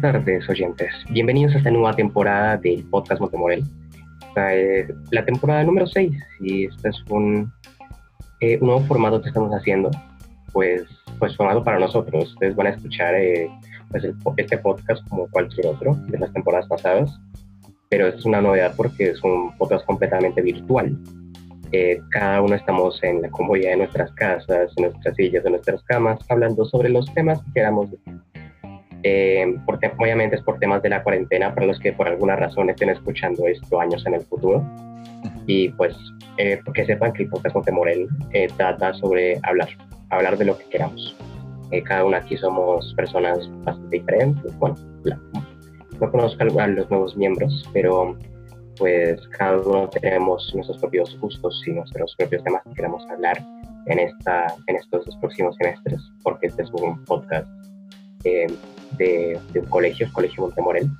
[0.00, 0.92] Buenas tardes, oyentes.
[1.10, 3.64] Bienvenidos a esta nueva temporada del podcast Montemorel.
[5.10, 7.52] la temporada número 6 y este es un,
[8.40, 9.90] eh, un nuevo formato que estamos haciendo,
[10.52, 10.84] pues,
[11.18, 12.32] pues formado para nosotros.
[12.32, 13.50] Ustedes van a escuchar eh,
[13.90, 14.04] pues
[14.36, 17.18] este podcast como cualquier otro de las temporadas pasadas,
[17.88, 20.96] pero es una novedad porque es un podcast completamente virtual.
[21.72, 25.82] Eh, cada uno estamos en la comodidad de nuestras casas, en nuestras sillas, en nuestras
[25.82, 27.90] camas, hablando sobre los temas que queramos
[29.02, 32.70] eh, por obviamente es por temas de la cuarentena, para los que por alguna razón
[32.70, 34.64] estén escuchando esto años en el futuro.
[35.46, 35.96] Y pues
[36.36, 39.68] eh, que sepan que el podcast Montemorel eh, trata sobre hablar,
[40.10, 41.16] hablar de lo que queramos.
[41.70, 44.58] Eh, cada uno aquí somos personas bastante diferentes.
[44.58, 44.76] Bueno,
[46.00, 48.16] no conozco a los nuevos miembros, pero
[48.78, 53.42] pues cada uno tenemos nuestros propios gustos y nuestros propios temas que queremos hablar
[53.86, 57.48] en, esta, en estos dos próximos semestres, porque este es un podcast
[58.24, 58.46] eh,
[58.96, 60.90] de, un colegio, el Colegio Montemorel.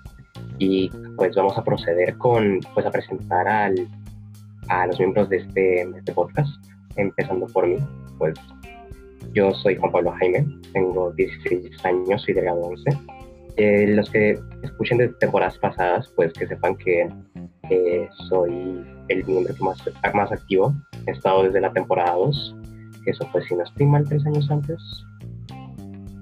[0.58, 3.88] Y pues vamos a proceder con, pues a presentar al,
[4.68, 6.50] a los miembros de este, este podcast,
[6.96, 7.76] empezando por mí.
[8.18, 8.34] Pues
[9.32, 12.90] yo soy Juan Pablo Jaime, tengo 16 años, soy de grado 11.
[13.56, 17.08] Eh, los que escuchen de temporadas pasadas, pues que sepan que
[18.28, 19.78] soy el miembro más,
[20.14, 20.74] más activo.
[21.06, 22.56] He estado desde la temporada 2,
[23.04, 24.78] que eso fue, si no estoy mal, tres años antes.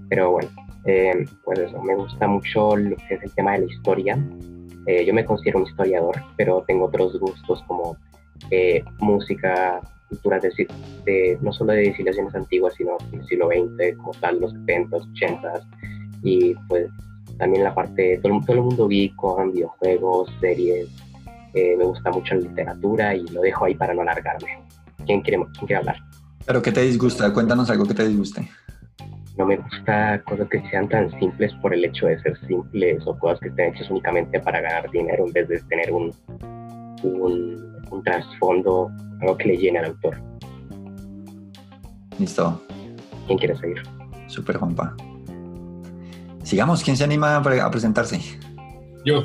[0.09, 0.49] Pero bueno,
[0.87, 4.19] eh, pues eso, me gusta mucho lo que es el tema de la historia.
[4.87, 7.97] Eh, yo me considero un historiador, pero tengo otros gustos como
[8.51, 10.69] eh, música, culturas de,
[11.05, 15.67] de, no solo de civilizaciones antiguas, sino del siglo XX, como tal, los 70 80s,
[16.23, 16.89] y pues
[17.37, 20.89] también la parte, todo, todo el mundo vi con videojuegos, series,
[21.53, 24.63] me gusta mucho la literatura y lo dejo ahí para no alargarme.
[25.07, 25.97] ¿Quién quiere, quién quiere hablar?
[26.45, 27.33] ¿Pero qué te disgusta?
[27.33, 28.47] Cuéntanos algo que te disguste
[29.37, 33.19] no me gusta cosas que sean tan simples por el hecho de ser simples o
[33.19, 36.15] cosas que estén hechas únicamente para ganar dinero en vez de tener un,
[37.03, 40.17] un, trasfondo, algo que le llene al autor.
[42.19, 42.63] Listo.
[43.27, 43.83] ¿Quién quiere seguir?
[44.29, 44.97] Super Juanpa.
[46.43, 48.21] Sigamos, ¿quién se anima a presentarse?
[49.05, 49.25] Yo.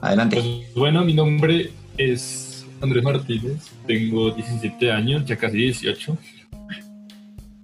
[0.00, 0.36] Adelante.
[0.36, 6.16] Pues, bueno, mi nombre es Andrés Martínez, tengo 17 años, ya casi 18.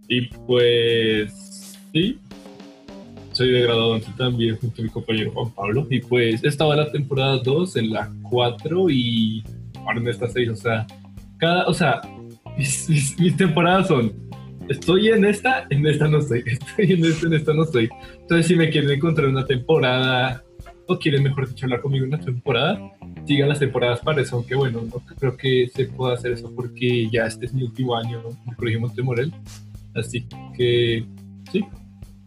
[0.09, 2.19] Y pues, sí,
[3.33, 5.87] soy de grado también junto a mi compañero Juan Pablo.
[5.91, 9.45] Y pues estaba en la temporada 2, en la 4 y
[9.85, 10.49] ahora en esta 6.
[10.51, 10.87] O sea,
[11.39, 12.01] cada, o sea,
[12.57, 14.13] mis, mis, temporadas son,
[14.69, 17.91] estoy en esta, en esta no estoy, estoy en esta, en esta no estoy.
[18.21, 20.43] Entonces, si me quieren encontrar una temporada
[20.87, 22.81] o quieren, mejor dicho, hablar conmigo una temporada,
[23.27, 27.11] sigan las temporadas para eso, aunque bueno, no creo que se pueda hacer eso porque
[27.11, 29.33] ya este es mi último año en el Colegio Montemorel.
[29.97, 30.27] Así
[30.57, 31.05] que,
[31.51, 31.65] sí,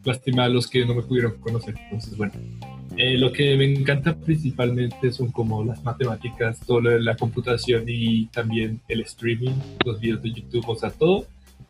[0.03, 1.75] lástima a los que no me pudieron conocer.
[1.85, 2.33] Entonces, bueno,
[2.97, 7.83] eh, lo que me encanta principalmente son como las matemáticas, todo lo de la computación
[7.87, 9.53] y también el streaming,
[9.85, 11.25] los videos de YouTube, o sea, todo,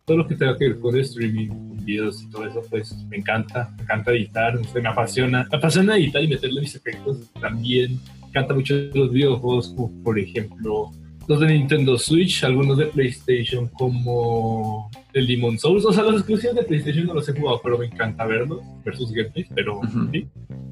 [0.06, 3.18] todo lo que tenga que ver con el streaming, videos y todo eso, pues me
[3.18, 7.18] encanta, me encanta editar, me apasiona, me apasiona editar y meterle mis efectos.
[7.40, 10.90] También me encanta mucho los videojuegos, como por ejemplo
[11.30, 16.56] los de Nintendo Switch, algunos de PlayStation como el Demon Souls, o sea, los exclusivos
[16.56, 19.80] de PlayStation no los he jugado, pero me encanta verlos versus gameplay, pero
[20.10, 20.28] sí.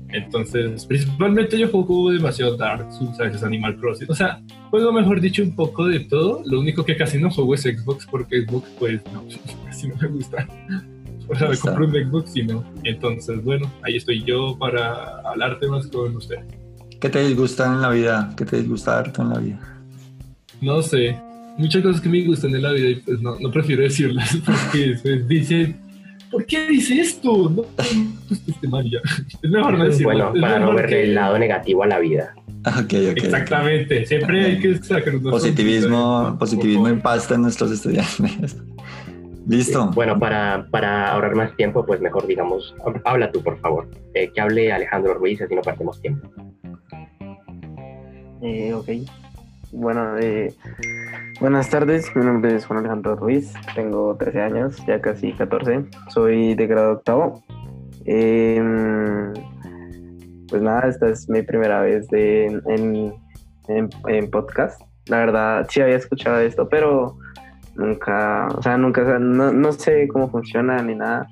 [0.08, 5.20] Entonces, principalmente yo juego demasiado Dark Souls, a veces Animal Crossing, o sea, juego mejor
[5.20, 8.68] dicho un poco de todo, lo único que casi no juego es Xbox porque Xbox
[8.80, 9.24] pues no,
[9.64, 10.44] casi no me gusta.
[11.28, 12.64] O sea, me compro un Xbox y no.
[12.82, 16.38] Entonces, bueno, ahí estoy yo para hablar temas con usted.
[17.00, 18.34] ¿Qué te disgusta en la vida?
[18.36, 19.77] ¿Qué te disgusta harto en la vida?
[20.60, 21.16] No sé.
[21.56, 24.90] Muchas cosas que me gustan de la vida y pues no, no prefiero decirlas porque
[24.90, 25.74] después dice,
[26.30, 27.50] ¿por qué dice esto?
[27.50, 27.64] No,
[28.46, 29.00] este María.
[29.42, 30.30] Es mejor no decirlo.
[30.30, 32.34] Bueno, para no ver el lado negativo a la vida.
[32.84, 38.56] Okay, okay, Exactamente, siempre hay que sacar un positivismo, positivismo impasta en nuestros estudiantes.
[39.46, 39.90] Listo.
[39.94, 42.74] bueno, para, para, ahorrar más tiempo, pues mejor digamos,
[43.04, 43.88] habla tú, por favor.
[44.12, 46.28] Eh, que hable Alejandro Ruiz, así no perdemos tiempo.
[48.42, 48.88] Eh, ok.
[49.72, 50.54] Bueno, eh,
[51.40, 56.54] buenas tardes, mi nombre es Juan Alejandro Ruiz, tengo 13 años, ya casi 14, soy
[56.54, 57.44] de grado octavo.
[58.06, 59.34] Em,
[60.48, 64.80] pues nada, esta es mi primera vez de, en, podcast.
[65.06, 67.18] La verdad, sí había escuchado esto, pero
[67.76, 71.26] nunca, o sea, nunca, no, no sé cómo funciona ni nada.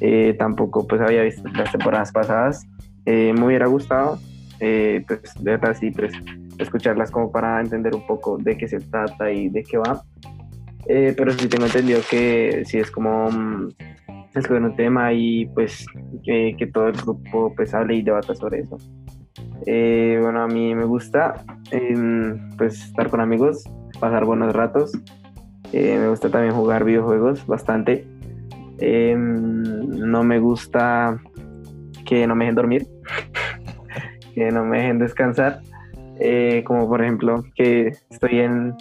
[0.00, 2.66] Eh, tampoco pues había visto las temporadas pasadas.
[3.06, 4.18] Eh, me hubiera gustado,
[4.58, 6.12] pues de verdad sí, pues
[6.60, 10.02] escucharlas como para entender un poco de qué se trata y de qué va.
[10.86, 13.68] Eh, pero sí tengo entendido que sí es como, mm,
[14.34, 15.86] escoger un tema y pues
[16.24, 18.78] que, que todo el grupo pues hable y debata sobre eso.
[19.66, 23.64] Eh, bueno, a mí me gusta em, pues estar con amigos,
[23.98, 24.92] pasar buenos ratos.
[25.72, 28.06] Eh, me gusta también jugar videojuegos bastante.
[28.78, 31.20] Em, no me gusta
[32.06, 32.86] que no me dejen dormir,
[34.34, 35.60] que no me dejen descansar.
[36.20, 38.74] Eh, como por ejemplo que estoy en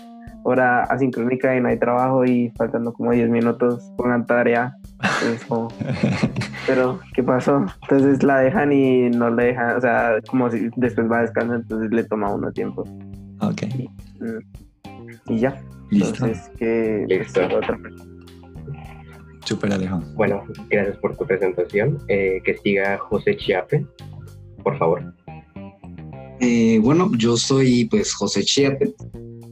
[0.44, 4.75] hora asincrónica y no hay trabajo y faltando como 10 minutos pongan tarea.
[6.68, 7.65] pero ¿qué pasó?
[7.83, 11.57] Entonces la dejan y no le dejan, o sea, como si después va a descansar,
[11.57, 12.83] entonces le toma uno tiempo.
[13.41, 13.63] Ok.
[13.77, 13.89] Y,
[14.24, 15.62] mm, ya.
[15.89, 16.25] Listo.
[16.25, 17.57] Entonces, que pues, Listo.
[17.57, 17.80] otra
[19.45, 20.00] Súper Alejo.
[20.13, 21.97] Bueno, gracias por tu presentación.
[22.07, 23.86] Eh, que siga José Chiape,
[24.62, 25.12] por favor.
[26.41, 28.94] Eh, bueno, yo soy pues José Chiape,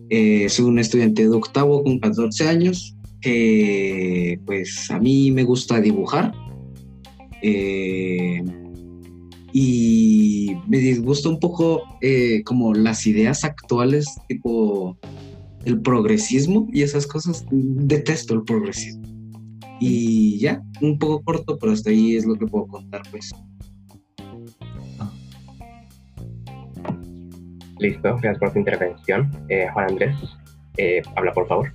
[0.09, 2.95] eh, soy un estudiante de octavo con 14 años.
[3.23, 6.31] Eh, pues a mí me gusta dibujar
[7.41, 8.43] eh,
[9.51, 14.97] y me disgusta un poco eh, como las ideas actuales, tipo
[15.65, 17.45] el progresismo y esas cosas.
[17.51, 19.03] Detesto el progresismo.
[19.79, 23.31] Y ya, un poco corto, pero hasta ahí es lo que puedo contar, pues.
[27.79, 29.29] Listo, gracias por tu intervención.
[29.49, 30.15] Eh, Juan Andrés,
[30.77, 31.73] eh, habla por favor.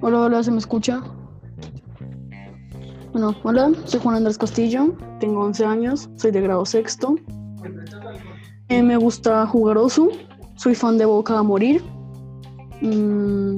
[0.00, 1.00] Hola, hola, ¿se me escucha?
[3.12, 7.14] Bueno, hola, soy Juan Andrés Castillo, tengo 11 años, soy de grado sexto.
[8.68, 10.10] Eh, me gusta jugar Osu,
[10.56, 11.82] soy fan de Boca a morir.
[12.80, 13.56] Mm,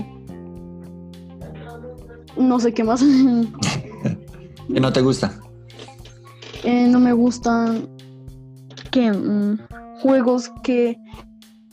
[2.37, 3.03] no sé qué más.
[4.69, 5.33] ¿Y no te gusta?
[6.65, 7.94] Eh, no me gustan
[8.95, 9.59] que mm,
[10.03, 10.97] juegos que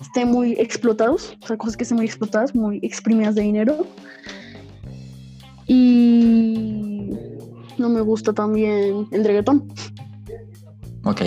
[0.02, 3.86] estén muy explotados, o sea, cosas que estén muy explotadas, muy exprimidas de dinero.
[5.68, 7.12] Y
[7.78, 9.72] no me gusta también el reggaetón.
[11.04, 11.22] Ok.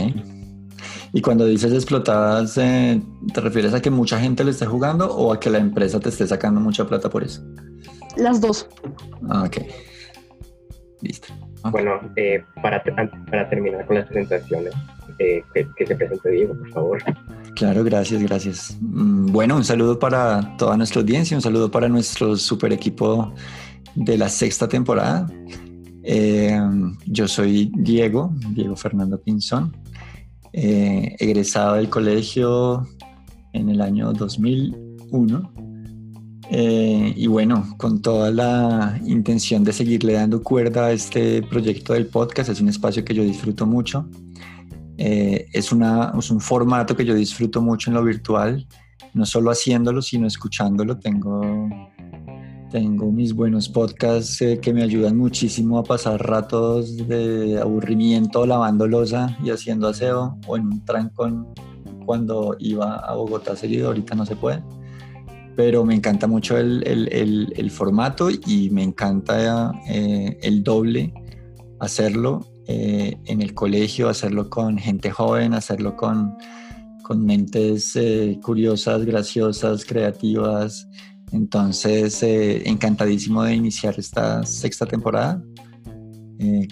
[1.12, 3.00] Y cuando dices explotadas, eh,
[3.32, 6.08] ¿te refieres a que mucha gente le esté jugando o a que la empresa te
[6.08, 7.40] esté sacando mucha plata por eso?
[8.16, 8.66] Las dos.
[9.30, 9.58] Ah, ok.
[11.02, 11.28] Listo.
[11.70, 14.74] Bueno, eh, para, para terminar con las presentaciones,
[15.18, 17.02] eh, que, que se presente Diego, por favor.
[17.54, 18.76] Claro, gracias, gracias.
[18.80, 23.32] Mm, Bueno, un saludo para toda nuestra audiencia, un saludo para nuestro super equipo
[23.94, 25.26] de la sexta temporada.
[26.02, 26.60] Eh,
[27.06, 29.74] yo soy Diego, Diego Fernando Pinzón,
[30.52, 32.86] eh, egresado del colegio
[33.52, 35.63] en el año 2001.
[36.56, 42.06] Eh, y bueno, con toda la intención de seguirle dando cuerda a este proyecto del
[42.06, 44.08] podcast, es un espacio que yo disfruto mucho.
[44.96, 48.68] Eh, es, una, es un formato que yo disfruto mucho en lo virtual,
[49.14, 50.96] no solo haciéndolo, sino escuchándolo.
[50.96, 51.68] Tengo,
[52.70, 58.86] tengo mis buenos podcasts eh, que me ayudan muchísimo a pasar ratos de aburrimiento lavando
[58.86, 61.48] losa y haciendo aseo o en un trancón
[62.06, 64.62] cuando iba a Bogotá seguido, ahorita no se puede.
[65.56, 71.12] Pero me encanta mucho el, el, formato y me encanta eh, el doble
[71.78, 76.34] hacerlo eh, en el colegio, hacerlo con gente joven, hacerlo con,
[77.02, 80.88] con mentes eh, curiosas, graciosas, creativas.
[81.30, 85.42] Entonces, encantadísimo de iniciar esta sexta temporada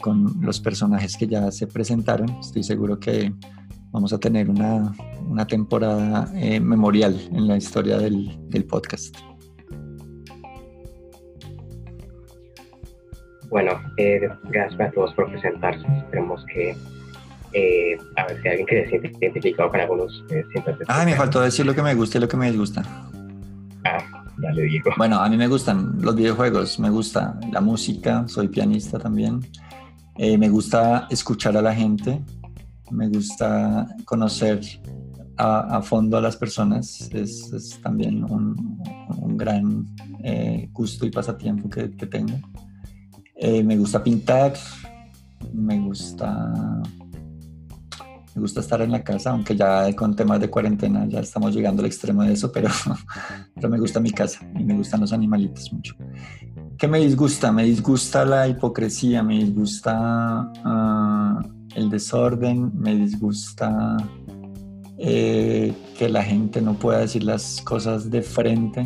[0.02, 2.28] con los personajes que ya se presentaron.
[2.40, 3.32] Estoy seguro que
[3.92, 4.92] vamos a tener una,
[5.28, 9.16] una temporada eh, memorial en la historia del, del podcast.
[13.52, 15.86] Bueno, eh, gracias a todos por presentarse.
[15.98, 16.74] Esperemos que,
[17.52, 20.42] eh, a ver si alguien que se siente identificado con algunos eh,
[20.88, 22.82] Ah, me faltó decir lo que me gusta y lo que me disgusta.
[23.84, 23.98] Ah,
[24.42, 24.90] ya le digo.
[24.96, 29.40] Bueno, a mí me gustan los videojuegos, me gusta la música, soy pianista también.
[30.16, 32.22] Eh, me gusta escuchar a la gente,
[32.92, 34.60] me gusta conocer
[35.36, 39.86] a, fondo a las personas, es, también un, gran
[40.22, 42.38] eh, gusto y pasatiempo que, que tengo.
[43.34, 44.54] Eh, me gusta pintar,
[45.52, 46.52] me gusta,
[48.34, 51.82] me gusta estar en la casa, aunque ya con temas de cuarentena ya estamos llegando
[51.82, 52.68] al extremo de eso, pero,
[53.54, 55.96] pero me gusta mi casa y me gustan los animalitos mucho.
[56.78, 57.50] ¿Qué me disgusta?
[57.52, 59.92] Me disgusta la hipocresía, me disgusta
[60.64, 61.40] ah,
[61.74, 63.96] el desorden, me disgusta
[64.98, 68.84] eh, que la gente no pueda decir las cosas de frente.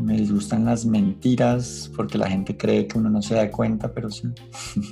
[0.00, 4.10] Me disgustan las mentiras porque la gente cree que uno no se da cuenta, pero
[4.10, 4.28] sí.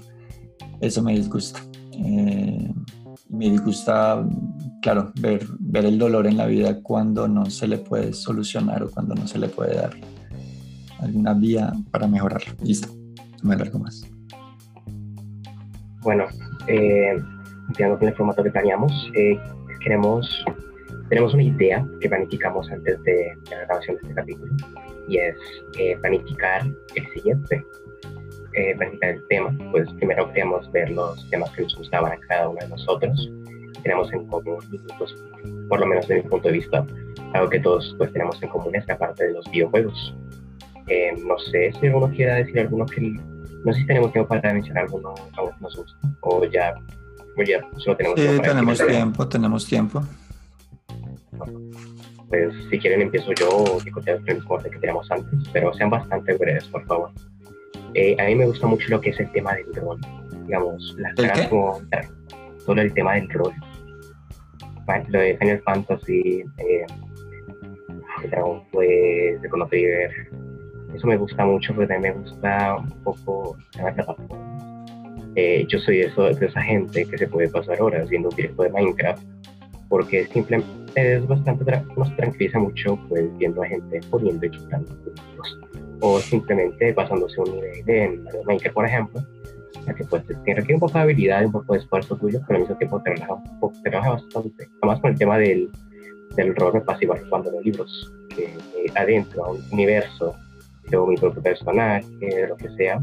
[0.80, 1.60] Eso me disgusta.
[1.92, 2.72] Eh,
[3.28, 4.26] me disgusta,
[4.82, 8.90] claro, ver, ver el dolor en la vida cuando no se le puede solucionar o
[8.90, 9.96] cuando no se le puede dar
[10.98, 12.54] alguna vía para mejorarlo.
[12.62, 12.88] Listo,
[13.42, 14.02] no me alargo más.
[16.02, 16.24] Bueno,
[16.66, 17.20] eh,
[17.76, 19.38] con el formato que planeamos, eh,
[19.80, 20.44] queremos,
[21.08, 24.52] tenemos una idea que planificamos antes de la grabación de este capítulo
[25.08, 25.36] y es
[25.78, 27.64] eh, planificar el siguiente,
[28.54, 29.56] eh, planificar el tema.
[29.70, 33.30] Pues primero queríamos ver los temas que nos gustaban a cada uno de nosotros,
[33.82, 34.58] tenemos en común,
[34.98, 35.14] pues,
[35.68, 36.86] por lo menos desde mi punto de vista,
[37.32, 40.14] algo que todos pues tenemos en común es la parte de los videojuegos.
[40.88, 43.16] Eh, no sé si alguno quiera decir alguno que
[43.64, 46.74] no sé si tenemos tiempo para mencionar alguno que nos gusta o ya,
[47.36, 50.02] o ya solo tenemos Sí, tiempo tenemos tiempo, tenemos tiempo.
[52.28, 55.90] Pues si quieren empiezo yo o digo el mismo orden que teníamos antes, pero sean
[55.90, 57.10] bastante breves, por favor.
[57.94, 59.98] Eh, a mí me gusta mucho lo que es el tema del rol,
[60.46, 61.80] digamos, las ¿El caras como
[62.64, 63.52] solo el tema del rol.
[65.08, 66.86] Lo de Final Fantasy, eh,
[68.28, 70.10] Dragon Quest, The Chrono Trigger,
[70.94, 74.86] eso me gusta mucho, pero también me gusta un poco la plataforma.
[75.36, 78.62] Eh, yo soy eso, de esa gente que se puede pasar horas viendo un directo
[78.64, 79.22] de Minecraft
[79.88, 84.86] porque simplemente es bastante, tra- nos tranquiliza mucho pues viendo a gente poniendo y quitando
[85.04, 85.58] puntos
[86.00, 89.20] o simplemente pasándose un nivel en Maker por ejemplo
[89.86, 92.56] ya que pues te requiere un poco de habilidad un poco de esfuerzo tuyo pero
[92.56, 95.70] al mismo tiempo te relaja, un poco- te relaja bastante además con el tema del,
[96.36, 100.34] del rol me pasa igual cuando leo libros que eh, adentro un universo
[100.84, 102.06] creo mi propio personaje
[102.48, 103.00] lo que sea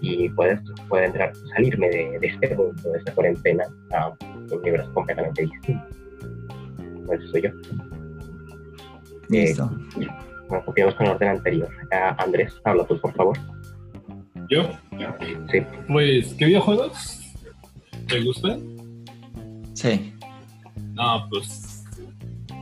[0.00, 4.92] y puedes, puedo entrar, salirme de, de este mundo, de esta cuarentena a un universo
[4.94, 5.86] completamente distinto.
[7.06, 7.48] Pues soy yo.
[7.48, 9.70] Eh, Listo.
[10.48, 11.68] Bueno, continuamos con el orden anterior.
[12.18, 13.36] Andrés, habla tú, por favor.
[14.48, 14.70] ¿Yo?
[15.50, 15.60] Sí.
[15.88, 17.20] Pues, ¿qué videojuegos?
[18.06, 18.62] ¿Te gustan?
[19.74, 20.14] Sí,
[20.94, 21.67] No, pues,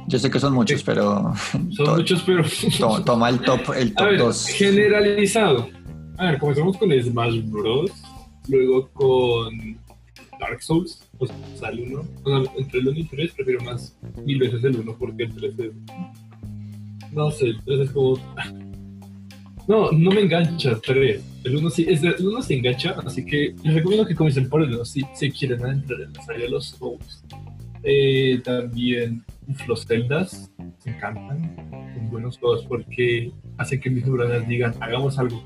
[0.09, 1.33] yo sé que son muchos, pero
[1.77, 2.45] son muchos, pero...
[2.79, 4.47] to- toma el top, el top ver, 2.
[4.49, 5.69] generalizado.
[6.19, 7.91] A ver, comenzamos con Smash Bros.
[8.49, 9.77] Luego con
[10.39, 11.03] Dark Souls.
[11.19, 12.05] O sea, el 1.
[12.25, 15.25] O sea, entre el 1 y el 3 prefiero más mil veces el 1 porque
[15.25, 15.73] el 3 es.
[17.13, 18.19] No sé, el 3 es como.
[19.69, 21.21] No, no me engancha el 3.
[21.43, 24.49] El 1 sí, es de- el 1 se engancha, así que les recomiendo que comiencen
[24.49, 27.25] por el 1 si, si quieren entrar en la saga de los Souls.
[27.83, 29.23] Eh, también
[29.67, 30.51] los Zeldas
[30.85, 31.57] me encantan.
[31.95, 35.43] Son buenos juegos porque hacen que mis neuronas digan, hagamos algo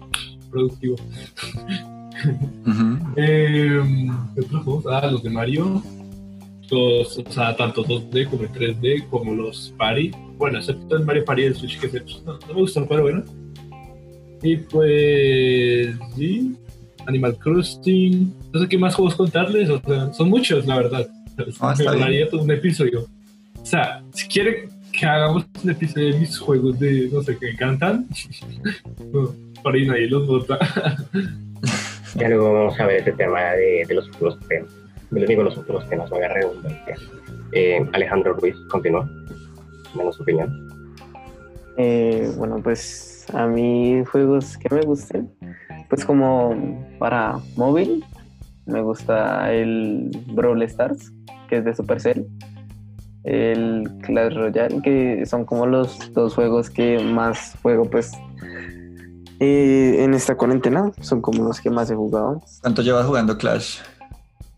[0.51, 0.97] productivo.
[3.17, 3.81] Eh,
[4.35, 4.85] ¿Qué otros juegos?
[4.91, 5.83] Ah, los de Mario.
[6.71, 10.13] Los, o sea, tanto 2D como en 3D, como los Party.
[10.39, 13.25] Bueno, excepto el Mario Party del Switch, que se- no, no me gustan, pero bueno.
[14.43, 16.55] Y pues, sí.
[17.07, 18.33] Animal Crossing.
[18.53, 19.69] No sé qué más juegos contarles.
[19.69, 21.09] O sea, son muchos, la verdad.
[21.61, 22.29] Ah, está me bien.
[22.33, 23.07] un episodio.
[23.61, 27.47] O sea, si quieren que hagamos un episodio de mis juegos de, no sé, que
[27.47, 28.07] me encantan,
[29.13, 30.59] no, por ahí nadie los vota.
[32.17, 34.71] Ya luego vamos a ver este tema de, de los futuros temas.
[35.11, 36.97] Me lo digo los futuros temas, no haga redundancia.
[37.53, 39.09] Eh, Alejandro Ruiz, continúa.
[39.95, 40.69] Menos su opinión.
[41.77, 45.31] Eh, bueno, pues a mí juegos que me gusten,
[45.89, 48.05] pues como para móvil,
[48.71, 51.13] me gusta el Brawl Stars,
[51.49, 52.27] que es de Supercell,
[53.25, 58.13] el Clash Royale, que son como los dos juegos que más juego pues
[59.41, 62.41] eh, en esta cuarentena, son como los que más he jugado.
[62.63, 63.81] ¿Cuánto llevas jugando Clash?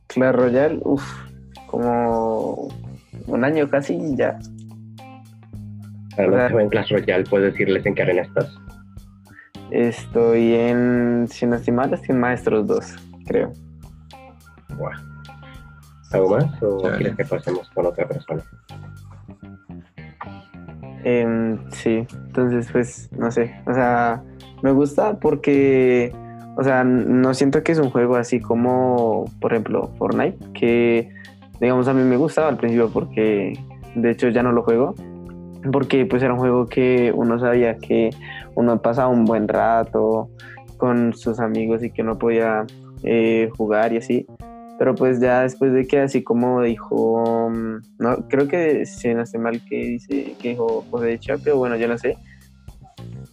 [0.09, 1.04] Clash Royale, uff,
[1.66, 2.69] como
[3.26, 4.38] un año casi ya.
[6.16, 6.47] Para los Claro.
[6.49, 8.54] que juegan Clash Royale, puedes decirles en qué arena estás.
[9.71, 12.85] Estoy en, si no estoy mal, estoy en Maestros 2,
[13.26, 13.52] creo.
[14.82, 14.98] Buah.
[16.12, 16.98] ¿Algo más o Chévere.
[16.98, 18.42] quieres que pasemos con otra persona?
[21.04, 24.22] Em, sí, entonces pues no sé, o sea,
[24.62, 26.12] me gusta porque,
[26.56, 31.10] o sea, no siento que es un juego así como, por ejemplo, Fortnite, que
[31.60, 33.58] digamos a mí me gustaba al principio porque
[33.94, 34.94] de hecho ya no lo juego,
[35.72, 38.10] porque pues era un juego que uno sabía que
[38.54, 40.28] uno pasaba un buen rato
[40.76, 42.64] con sus amigos y que no podía
[43.02, 44.26] eh, jugar y así.
[44.79, 49.23] Pero pues ya después de que así como dijo, mm, no, creo que si no
[49.23, 52.17] estoy mal que dice, que dijo José de Chapio, bueno, yo no sé.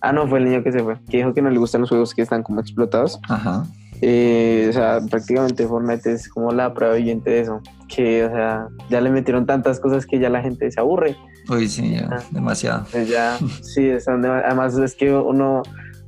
[0.02, 1.90] Ah, no, fue el niño que se fue, que dijo que no le gustan los
[1.90, 3.20] juegos que están como explotados.
[3.28, 3.66] Ajá.
[4.02, 7.62] Eh, o sea, prácticamente Fortnite es como la prueba viviente de eso.
[7.94, 11.18] Que, o sea, ya le metieron tantas cosas que ya la gente se aburre.
[11.50, 12.24] Uy, sí, ya, Ah.
[12.32, 12.86] demasiado.
[12.92, 15.64] Pues ya, sí, están de- además es que uno,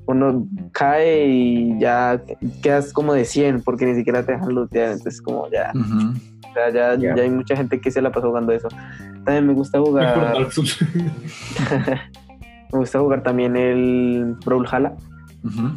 [0.08, 2.22] uno cae y ya
[2.62, 4.92] quedas como de 100 porque ni siquiera te dejan lootear.
[4.94, 7.16] Entonces, como ya, o sea, ya, Ya.
[7.16, 8.68] ya hay mucha gente que se la pasa jugando eso.
[9.26, 10.48] También me gusta jugar.
[12.74, 14.94] Me gusta jugar también el Brawlhalla,
[15.44, 15.72] Ujú.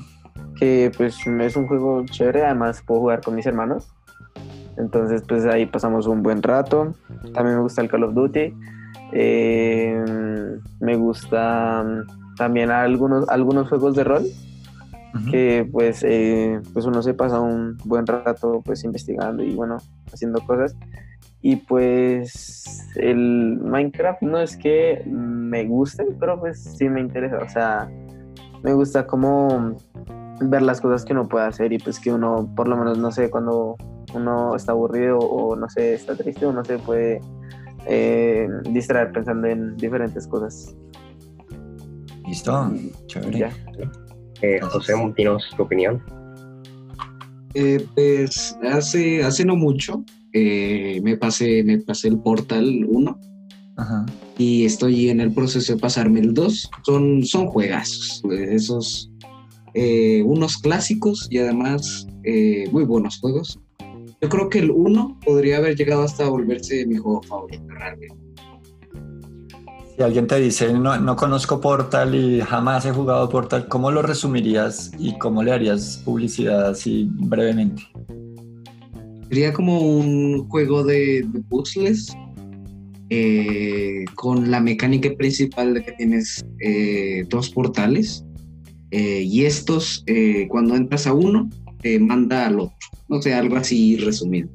[0.57, 3.89] que pues es un juego chévere, además puedo jugar con mis hermanos.
[4.77, 6.95] Entonces pues ahí pasamos un buen rato.
[7.35, 8.55] También me gusta el Call of Duty.
[9.13, 10.05] Eh,
[10.81, 11.85] me gusta
[12.37, 14.25] también algunos, algunos juegos de rol
[15.31, 19.79] que pues, eh, pues uno se pasa un buen rato pues investigando y bueno,
[20.13, 20.77] haciendo cosas.
[21.41, 27.39] Y pues el Minecraft no es que me guste, pero pues sí me interesa.
[27.39, 27.89] O sea,
[28.63, 29.77] me gusta como
[30.41, 33.13] ver las cosas que uno puede hacer y pues que uno, por lo menos, no
[33.13, 33.77] sé, cuando
[34.15, 37.21] uno está aburrido o no sé, está triste, uno se puede
[37.87, 40.75] eh, distraer pensando en diferentes cosas.
[42.35, 42.73] Listo,
[43.07, 43.39] chévere.
[43.39, 43.53] Ya.
[44.43, 46.03] Eh, José, dinos tu opinión.
[47.55, 53.21] Eh, pues hace, hace no mucho eh, me, pasé, me pasé el Portal 1
[53.77, 54.07] Ajá.
[54.37, 56.71] y estoy en el proceso de pasarme el 2.
[56.83, 59.13] Son, son juegazos, esos
[59.75, 63.61] eh, unos clásicos y además eh, muy buenos juegos.
[64.21, 68.24] Yo creo que el 1 podría haber llegado hasta volverse mi juego favorito realmente.
[69.97, 74.03] Si alguien te dice, no, no conozco Portal y jamás he jugado Portal, ¿cómo lo
[74.03, 77.83] resumirías y cómo le harías publicidad así brevemente?
[79.29, 82.13] Sería como un juego de, de puzzles
[83.11, 88.25] eh, con la mecánica principal de que tienes eh, dos portales
[88.91, 90.05] eh, y estos,
[90.49, 91.49] cuando entras a uno,
[91.83, 92.77] te manda al otro.
[93.09, 94.49] No sé, algo así resumido.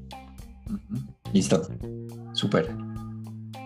[1.32, 1.62] Listo,
[2.34, 2.70] súper.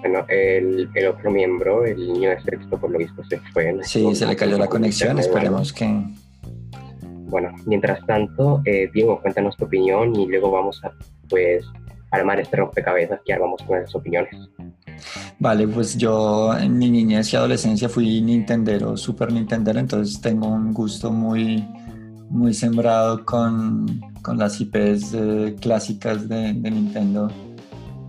[0.03, 3.73] Bueno, el, el otro miembro, el niño de sexto, por lo visto se fue.
[3.83, 6.03] Sí, se le cayó la conexión, esperemos que...
[7.29, 10.91] Bueno, mientras tanto, eh, Diego, cuéntanos tu opinión y luego vamos a,
[11.29, 11.65] pues,
[12.11, 14.35] armar este rompecabezas que armamos con esas opiniones.
[15.39, 20.73] Vale, pues yo en mi niñez y adolescencia fui Nintendero, Super Nintendero, entonces tengo un
[20.73, 21.65] gusto muy,
[22.29, 27.31] muy sembrado con, con las IPs eh, clásicas de, de Nintendo.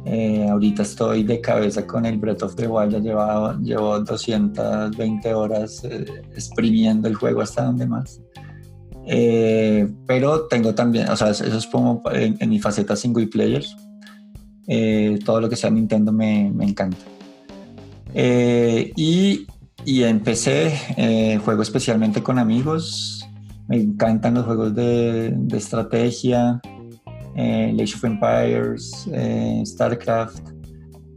[0.06, 5.34] Eh, ahorita estoy de cabeza con el Breath of the Wild, ya llevo, llevo 220
[5.34, 8.20] horas eh, exprimiendo el juego hasta donde más.
[9.06, 13.64] Eh, pero tengo también, o sea, eso es como en, en mi faceta single player.
[14.66, 16.98] Eh, todo lo que sea Nintendo me, me encanta.
[18.14, 19.46] Eh, y,
[19.84, 23.26] y empecé, eh, juego especialmente con amigos.
[23.68, 26.60] Me encantan los juegos de, de estrategia,
[27.36, 30.50] eh, Age of Empires, eh, StarCraft.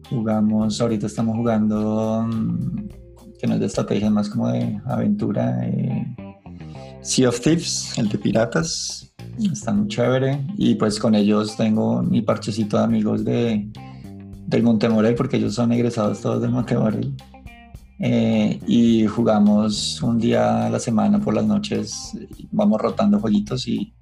[0.09, 2.87] Jugamos, ahorita estamos jugando, mm,
[3.39, 5.59] que no es de estrategia, es más como de aventura.
[5.65, 6.15] eh,
[7.01, 10.45] sea of Thieves, el de piratas, está muy chévere.
[10.57, 13.69] Y pues con ellos tengo mi parchecito de amigos de,
[14.47, 17.13] del Montemorel, porque ellos son egresados todos del Montemorel.
[17.99, 22.11] Eh, y jugamos un día a la semana por las noches,
[22.51, 23.93] vamos rotando jueguitos y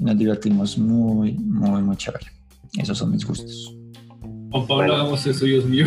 [0.00, 2.26] nos divertimos muy, muy, muy chévere.
[2.78, 3.76] Esos son mis gustos.
[4.50, 4.94] Juan Pablo, Bueno.
[4.94, 5.86] hagamos eso, Dios mío.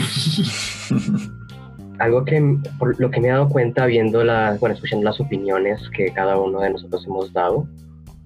[1.99, 5.80] Algo que, por lo que me he dado cuenta viendo las, bueno, escuchando las opiniones
[5.95, 7.67] que cada uno de nosotros hemos dado,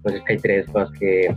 [0.04, 1.36] pues es que hay tres cosas que,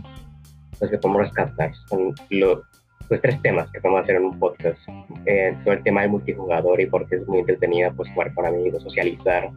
[0.79, 1.71] pues, que podemos rescatar.
[1.89, 2.61] Son lo-
[3.07, 4.79] pues tres temas que podemos hacer en un podcast.
[5.25, 8.81] Eh, sobre el tema del multijugador y porque es muy entretenido pues jugar con amigos,
[8.83, 9.49] socializar.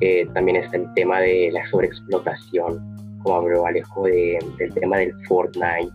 [0.00, 2.96] Eh, también está el tema de la sobreexplotación,
[3.28, 5.90] como habló Alejo, de- del tema del Fortnite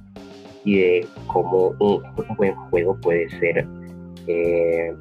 [0.65, 3.67] y de cómo un, un buen juego puede ser
[4.27, 4.93] eh,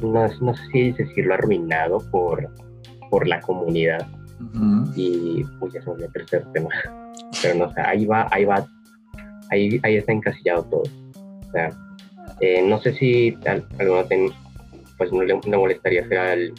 [0.00, 2.48] no, no sé si decirlo arruinado por,
[3.10, 4.06] por la comunidad.
[4.96, 6.68] Y uy ya se me el tercer tema
[7.42, 8.66] pero no sé ahí va ahí va
[9.50, 10.82] ahí, ahí está encasillado todo.
[11.48, 11.70] O sea
[12.40, 14.30] eh, no sé si al- alguno ten-
[14.98, 16.52] pues no le, le molestaría hacer al-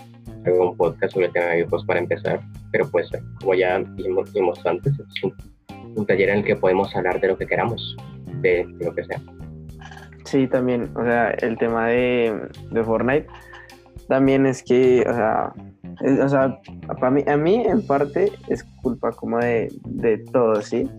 [0.45, 2.39] algún podcast sobre el tema de videojuegos para empezar
[2.75, 3.09] pero pues
[3.39, 5.23] como ya dijimos, dijimos antes es
[5.95, 7.95] un, taller en el que podemos hablar de lo que queramos
[8.41, 9.21] de, lo que sea
[10.25, 13.27] Sí, también, o sea, el tema de, de Fortnite
[14.09, 15.53] también es que, o sea,
[16.21, 16.59] o sea,
[16.99, 20.89] para mí, a mí en parte es culpa como de, de todo, ¿sí?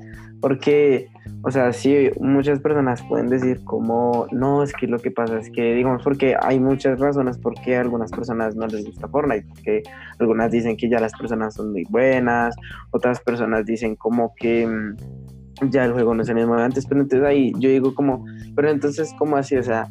[0.47, 1.09] Porque,
[1.43, 5.51] o sea, sí, muchas personas pueden decir como, no, es que lo que pasa es
[5.51, 9.45] que, digamos, porque hay muchas razones por qué a algunas personas no les gusta Fortnite,
[9.49, 9.83] porque
[10.21, 12.55] algunas dicen que ya las personas son muy buenas,
[12.93, 16.87] otras personas dicen como que mm, ya el juego no es el mismo de antes,
[16.87, 19.57] pero entonces ahí yo digo como, pero entonces, ¿cómo así?
[19.57, 19.89] O sea,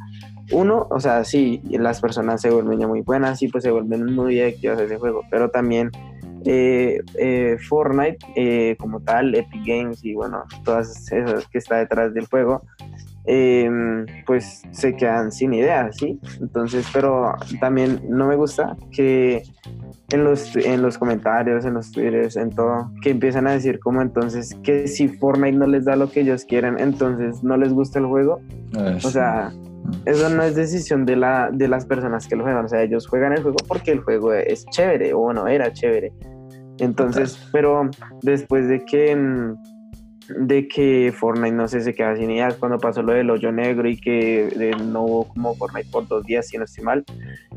[0.54, 4.06] uno, o sea, sí, las personas se vuelven ya muy buenas y pues se vuelven
[4.16, 5.92] muy adictivas a ese juego, pero también
[6.46, 12.14] eh, eh, Fortnite eh, como tal, Epic Games y bueno, todas esas que está detrás
[12.14, 12.62] del juego,
[13.26, 16.20] em, pues se quedan sin ideas, ¿sí?
[16.40, 19.42] Entonces, pero también no me gusta que
[20.12, 24.04] en los, en los comentarios, en los twitters, en todo, que empiezan a decir como
[24.04, 27.98] entonces que si Fortnite no les da lo que ellos quieren, entonces no les gusta
[27.98, 28.40] el juego.
[28.78, 29.52] Ah, O sea,
[30.06, 32.66] eso no es decisión de, la, de las personas que lo juegan.
[32.66, 36.12] O sea, ellos juegan el juego porque el juego es chévere, o bueno, era chévere.
[36.80, 37.90] Entonces, pero
[38.22, 39.56] después de que, mm,
[40.48, 43.88] de que Fortnite, no sé, se queda sin ideas cuando pasó lo del hoyo negro
[43.88, 47.04] y que eh, no hubo como Fortnite por dos días, si no estoy mal,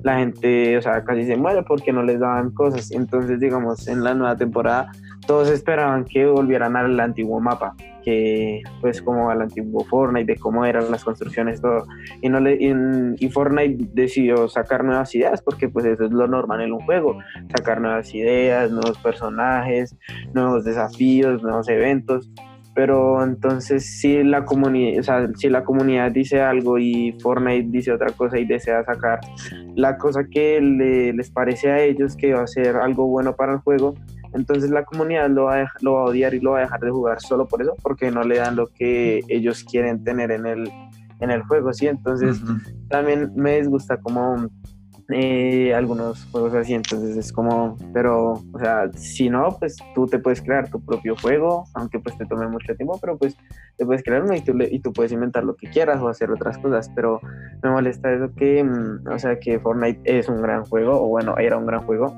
[0.03, 2.91] la gente, o sea, casi se muere porque no les daban cosas.
[2.91, 4.93] Entonces, digamos, en la nueva temporada,
[5.27, 7.75] todos esperaban que volvieran al antiguo mapa,
[8.09, 11.85] que pues como al antiguo Fortnite, de cómo eran las construcciones, todo.
[12.23, 12.73] Y, no le, y,
[13.19, 17.19] y Fortnite decidió sacar nuevas ideas, porque pues eso es lo normal en un juego,
[17.55, 19.95] sacar nuevas ideas, nuevos personajes,
[20.33, 22.31] nuevos desafíos, nuevos eventos.
[22.75, 27.93] Pero entonces si la comunidad, o sea, si la comunidad dice algo y Fortnite dice
[27.93, 29.19] otra cosa y desea sacar
[29.75, 33.53] la cosa que le- les parece a ellos que va a ser algo bueno para
[33.55, 33.95] el juego,
[34.35, 36.81] entonces la comunidad lo va, a, lo va a odiar y lo va a dejar
[36.81, 40.47] de jugar solo por eso, porque no le dan lo que ellos quieren tener en
[40.47, 40.71] el,
[41.21, 41.87] en el juego, ¿sí?
[41.87, 42.41] Entonces
[42.89, 44.49] también me disgusta como
[45.11, 50.19] eh, algunos juegos así, entonces es como, pero, o sea, si no, pues tú te
[50.19, 53.35] puedes crear tu propio juego, aunque pues te tome mucho tiempo, pero pues
[53.79, 56.31] te puedes crear uno y tú, y tú puedes inventar lo que quieras o hacer
[56.31, 57.21] otras cosas, pero
[57.63, 61.39] me molesta eso que, mm, o sea, que Fortnite es un gran juego, o bueno,
[61.39, 62.15] era un gran juego,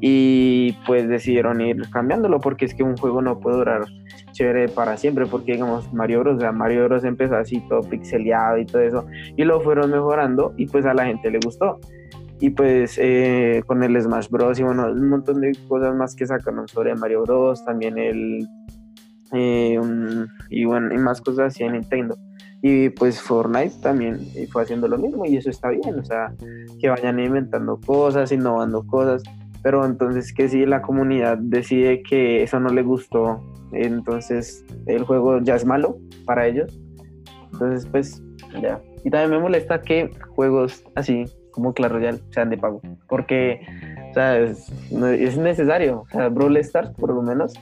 [0.00, 3.84] y pues decidieron ir cambiándolo porque es que un juego no puede durar
[4.32, 8.58] chévere para siempre porque digamos Mario Bros, o sea, Mario Bros empezó así todo pixeleado
[8.58, 9.06] y todo eso
[9.36, 11.78] y lo fueron mejorando y pues a la gente le gustó.
[12.38, 16.26] Y pues eh, con el Smash Bros y bueno un montón de cosas más que
[16.26, 18.46] sacaron sobre Mario Bros también el
[19.32, 22.16] eh, un- y bueno y más cosas así en Nintendo.
[22.62, 26.32] Y pues Fortnite también eh, fue haciendo lo mismo y eso está bien o sea
[26.80, 29.22] que vayan inventando cosas innovando cosas
[29.66, 35.40] pero entonces que si la comunidad decide que eso no le gustó entonces el juego
[35.40, 36.80] ya es malo para ellos.
[37.52, 38.22] Entonces pues
[38.62, 38.80] ya.
[39.04, 43.60] Y también me molesta que juegos así como Clash Royale sean de pago porque
[44.10, 44.70] o sea es,
[45.36, 46.02] necesario.
[46.02, 47.52] O sea Brawl Stars por lo menos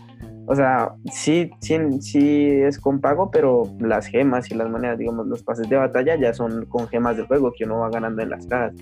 [0.46, 5.26] o sea, sí, sí, sí es con pago, pero las gemas y las monedas, digamos,
[5.26, 8.28] los pases de batalla ya son con gemas del juego que uno va ganando en
[8.28, 8.74] las cajas.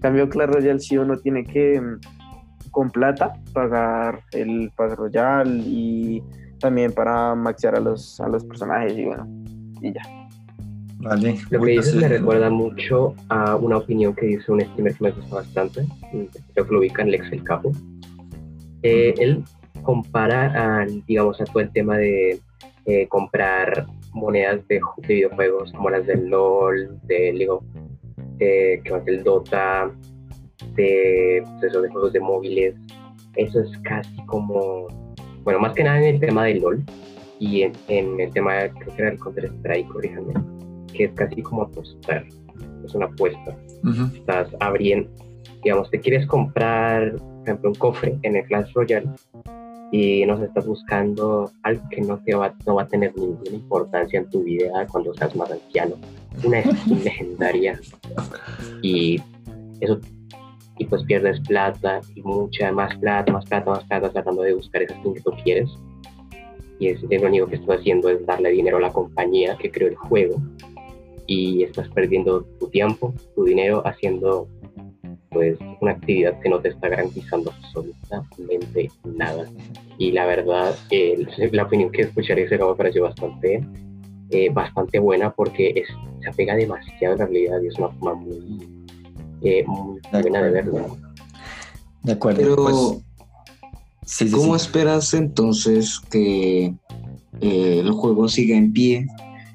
[0.00, 1.78] Cambio, Clash Royale sí uno tiene que
[2.72, 6.22] con plata pagar el Pass Royale y
[6.58, 9.28] también para maxear a los, a los personajes y bueno,
[9.80, 10.02] y ya.
[10.98, 11.36] Vale.
[11.50, 15.10] Lo que dices me recuerda mucho a una opinión que dice un streamer que me
[15.10, 15.86] gusta bastante,
[16.54, 17.72] creo que lo ubican, Lex el Capo.
[18.82, 19.44] Eh, él
[19.82, 22.40] compara, a, digamos, a todo el tema de
[22.86, 27.64] eh, comprar monedas de, de videojuegos como las del LOL, de League of,
[28.36, 29.90] de, que más del Dota,
[30.74, 32.74] de, pues eso, de juegos de móviles.
[33.36, 34.88] Eso es casi como,
[35.42, 36.82] bueno, más que nada en el tema del LOL
[37.38, 39.88] y en, en el tema, creo que era el Counter-Strike,
[40.92, 42.24] que es casi como apostar,
[42.84, 43.56] es una apuesta.
[43.82, 44.14] Ujú.
[44.14, 45.10] Estás abriendo,
[45.64, 49.08] digamos, te quieres comprar, por ejemplo, un cofre en el Clash Royale
[49.92, 53.50] y no sé, estás buscando algo que no, te va, no va a tener ninguna
[53.50, 55.96] importancia en tu vida cuando seas más anciano.
[56.44, 57.78] Una skin legendaria
[58.82, 59.20] y
[59.80, 60.00] eso,
[60.78, 64.82] y pues pierdes plata y mucha más plata, más plata, más plata tratando de buscar
[64.82, 65.70] esa skin que tú quieres.
[66.78, 69.88] Y es, lo único que estás haciendo es darle dinero a la compañía que creó
[69.88, 70.40] el juego
[71.26, 74.48] y estás perdiendo tu tiempo, tu dinero haciendo
[75.30, 79.46] pues una actividad que no te está garantizando absolutamente nada.
[79.98, 80.74] Y la verdad,
[81.52, 83.64] la opinión que escucharé se me pareció bastante,
[84.30, 85.88] eh, bastante buena porque es,
[86.22, 88.71] se apega demasiado a la realidad y es una forma muy,
[89.44, 90.98] eh, muy De buena de verlo.
[92.02, 92.40] De acuerdo.
[92.40, 92.76] Pero, pues,
[94.04, 94.64] sí, sí, ¿cómo sí.
[94.64, 96.74] esperas entonces que
[97.40, 99.06] eh, el juego siga en pie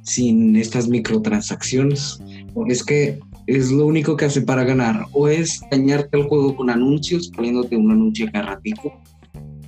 [0.03, 2.19] sin estas microtransacciones?
[2.53, 5.05] Porque es que es lo único que hace para ganar.
[5.13, 8.93] O es dañarte el juego con anuncios, poniéndote un anuncio cada ratico,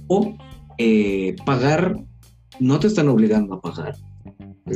[0.07, 0.35] o
[0.77, 1.99] eh, pagar,
[2.59, 3.95] no te están obligando a pagar.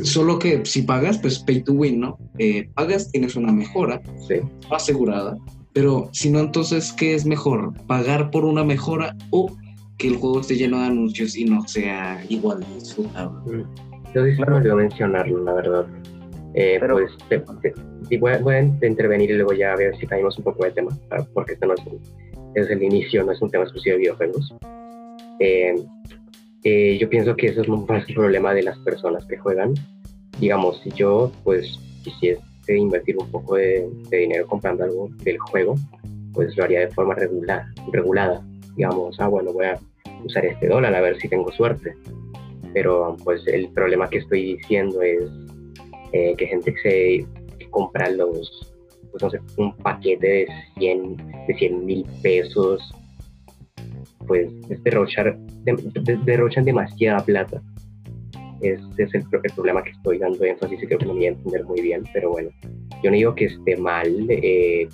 [0.02, 2.18] Solo que si pagas, pues pay to win, ¿no?
[2.38, 4.36] Eh, pagas, tienes una mejora Sí.
[4.70, 5.36] asegurada,
[5.72, 7.72] pero si no, entonces, ¿qué es mejor?
[7.86, 9.50] ¿Pagar por una mejora o
[9.98, 13.64] que el juego esté lleno de anuncios y no sea igual de disfrutable?
[14.14, 15.86] Yo sí se me olvidó mencionarlo, la verdad.
[16.54, 17.42] Eh, Pero- pues te-
[18.08, 20.64] te- voy, a, voy a intervenir y luego ya a ver si caímos un poco
[20.64, 21.80] de tema, ah, porque esto no es,
[22.54, 24.54] desde el inicio no es un tema exclusivo de videojuegos.
[25.40, 25.74] Eh,
[26.64, 29.74] eh, yo pienso que eso es el problema de las personas que juegan
[30.38, 35.74] digamos, si yo pues quisiese invertir un poco de, dinero comprando algo del juego,
[36.32, 38.44] pues lo haría de forma regular, regulada.
[38.76, 39.78] Digamos, ah, bueno, voy a
[40.24, 41.94] usar este dólar a ver si tengo suerte.
[42.72, 45.22] Pero pues el problema que estoy diciendo es
[46.12, 47.26] eh, que gente que
[47.58, 48.72] se compra los,
[49.12, 50.48] pues no sé, un paquete de
[50.78, 52.82] 100 de 100 mil pesos,
[54.26, 54.50] pues
[54.82, 55.36] derrochar,
[56.24, 57.62] derrochan demasiada plata.
[58.60, 61.30] Ese es el, problema que estoy dando énfasis y creo que no me voy a
[61.30, 62.50] entender muy bien, pero bueno,
[63.02, 64.88] yo no digo que esté mal, eh,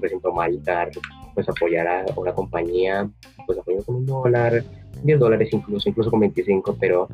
[0.00, 0.90] me siento mal dar,
[1.34, 3.08] pues apoyar a una compañía,
[3.46, 4.62] pues apoyando con un dólar,
[5.04, 7.08] 10 dólares incluso, incluso con 25, pero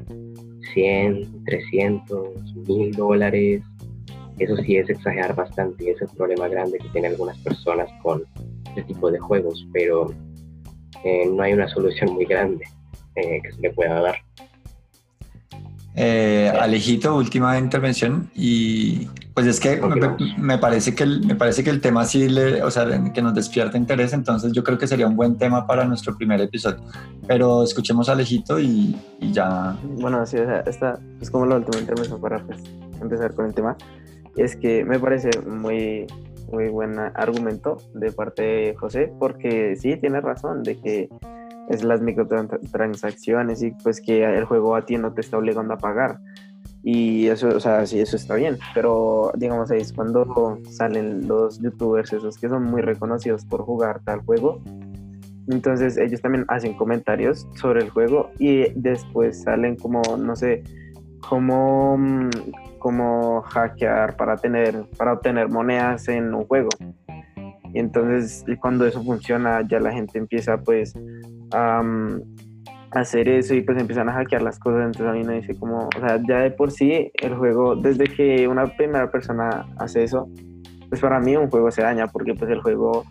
[0.75, 3.63] 100, 300, 1000 dólares,
[4.41, 8.25] eso sí es exagerar bastante es el problema grande que tienen algunas personas con
[8.69, 10.13] este tipo de juegos, pero
[11.05, 12.65] eh, no hay una solución muy grande
[13.17, 14.17] eh, que se le pueda dar.
[15.97, 19.81] Eh, Alejito, última intervención y pues es que
[20.39, 23.35] me, parece que el, me parece que el tema sí, le, o sea, que nos
[23.35, 26.79] despierta interés, entonces yo creo que sería un buen tema para nuestro primer episodio.
[27.27, 28.97] Pero escuchemos a Alejito y,
[29.33, 29.77] ya.
[29.83, 32.61] Bueno, sí, o sea, esta es como la última intervención para pues,
[33.01, 33.77] empezar con el tema.
[34.37, 36.07] Es que me parece muy,
[36.51, 41.09] muy buen argumento de parte de José, porque sí, tiene razón de que
[41.69, 45.79] es las microtransacciones y pues que el juego a ti no te está obligando a
[45.79, 46.19] pagar.
[46.83, 51.61] Y eso, o sea, sí, eso está bien, pero digamos ahí es cuando salen los
[51.61, 54.61] youtubers esos que son muy reconocidos por jugar tal juego.
[55.49, 60.63] Entonces ellos también hacen comentarios sobre el juego y después salen como, no sé,
[61.29, 61.99] como,
[62.79, 66.71] como hackear para, tener, para obtener monedas en un juego.
[67.73, 70.93] Y entonces cuando eso funciona ya la gente empieza pues
[71.53, 71.83] a,
[72.93, 74.87] hacer eso y pues empiezan a hackear las cosas.
[74.87, 78.05] Entonces a mí me dice como, o sea, ya de por sí el juego, desde
[78.05, 80.29] que una primera persona hace eso,
[80.89, 83.05] pues para mí un juego se daña porque pues el juego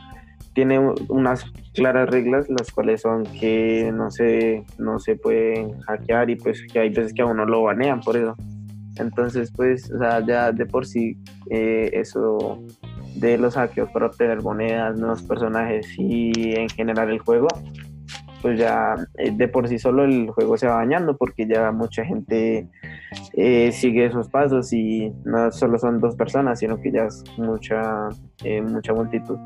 [0.53, 6.35] tiene unas claras reglas, las cuales son que no se, no se pueden hackear y
[6.35, 8.35] pues que hay veces que a uno lo banean por eso.
[8.97, 11.17] Entonces, pues, o sea, ya de por sí
[11.49, 12.59] eh, eso
[13.15, 17.47] de los hackeos para obtener monedas, nuevos personajes y en general el juego,
[18.41, 22.05] pues ya eh, de por sí solo el juego se va dañando porque ya mucha
[22.05, 22.67] gente
[23.33, 28.09] eh, sigue esos pasos y no solo son dos personas, sino que ya es mucha,
[28.43, 29.37] eh, mucha multitud.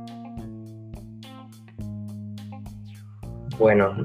[3.64, 3.96] Bueno,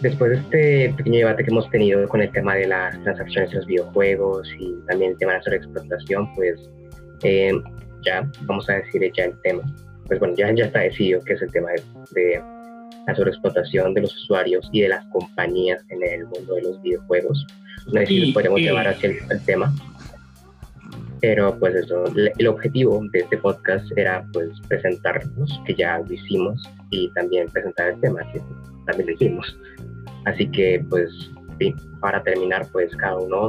[0.00, 3.58] después de este pequeño debate que hemos tenido con el tema de las transacciones en
[3.58, 6.68] los videojuegos y también el tema de la sobreexplotación, pues
[8.02, 9.62] ya vamos a decir ya el tema.
[10.08, 11.68] Pues bueno, ya, ya está decidido que es el tema
[12.10, 12.42] de
[13.06, 17.46] la sobreexplotación de los usuarios y de las compañías en el mundo de los videojuegos.
[17.86, 19.72] No sé si podemos llevar hacia el, tema.
[21.20, 26.68] Pero pues eso, el objetivo de este podcast era pues presentarnos, que ya lo hicimos,
[26.90, 28.40] y también presentar el tema, que
[28.86, 29.58] también lo hicimos.
[30.24, 31.30] Así que pues
[32.00, 33.46] para terminar pues cada uno,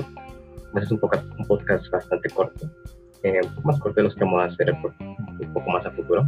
[0.71, 2.69] pues es un, poco, podcast bastante corto,
[3.23, 5.91] eh, un poco más corto de los que vamos a hacer un poco más a
[5.91, 6.25] futuro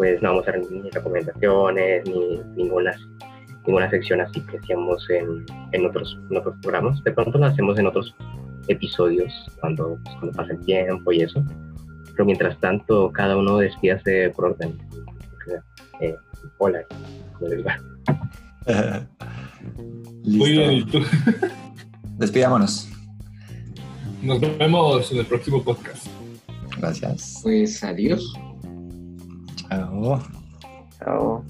[0.00, 2.96] pues no vamos a dar ni recomendaciones, ni ninguna,
[3.66, 6.18] ninguna sección así que hacíamos en, en, otros,
[6.62, 7.04] programas.
[7.04, 8.16] De pronto lo hacemos en otros
[8.68, 11.44] episodios cuando, pues, cuando pasa el tiempo y eso.
[12.12, 14.78] Pero mientras tanto, cada uno despídase por orden.
[16.00, 16.14] Eh,
[16.58, 16.80] hola,
[20.24, 20.86] Muy bien,
[22.18, 22.88] Despidámonos.
[24.22, 26.06] Nos vemos en el próximo podcast.
[26.78, 27.40] Gracias.
[27.42, 28.34] Pues adiós.
[29.56, 30.22] Chao.
[30.98, 31.44] Chao.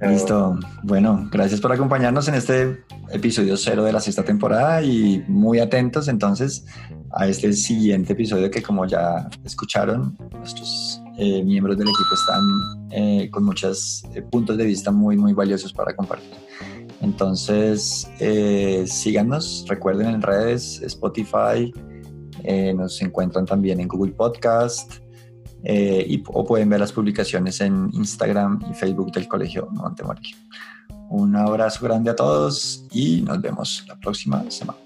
[0.00, 0.58] Listo.
[0.82, 6.08] Bueno, gracias por acompañarnos en este episodio cero de la sexta temporada y muy atentos
[6.08, 6.64] entonces
[7.12, 10.89] a este siguiente episodio que como ya escucharon, nuestros
[11.22, 12.42] eh, miembros del equipo están
[12.90, 16.30] eh, con muchos eh, puntos de vista muy, muy valiosos para compartir.
[17.02, 18.10] Entonces,
[18.86, 21.72] síganos, recuerden en redes, Spotify,
[22.74, 24.94] nos encuentran también en Google Podcast.
[25.62, 30.34] y, o pueden ver las publicaciones en Instagram y Facebook del Colegio Montemorqui.
[31.10, 34.78] Un abrazo grande a todos y nos vemos la próxima semana.